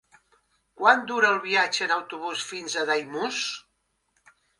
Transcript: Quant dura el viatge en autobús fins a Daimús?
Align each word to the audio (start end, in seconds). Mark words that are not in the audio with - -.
Quant 0.79 1.03
dura 1.11 1.27
el 1.33 1.37
viatge 1.43 1.83
en 1.87 1.93
autobús 1.95 2.45
fins 2.53 2.79
a 2.79 2.87
Daimús? 2.91 3.43